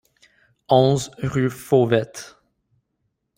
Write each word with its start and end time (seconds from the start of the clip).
onze 0.69 1.11
rue 1.19 1.51
Fauvettes 1.51 2.35